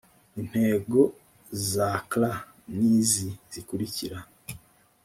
[0.41, 0.99] intego
[1.71, 2.31] za cla
[2.75, 4.17] n izi zikurikira